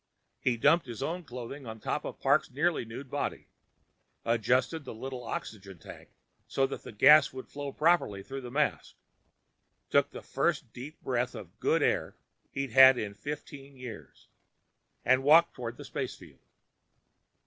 [0.39, 3.49] He dumped his own clothing on top of Parks' nearly nude body,
[4.25, 6.09] adjusted the little oxygen tank
[6.47, 8.95] so that the gas would flow properly through the mask,
[9.91, 12.15] took the first deep breath of good air
[12.49, 14.27] he'd had in fifteen years,
[15.05, 16.39] and walked toward the spacefield.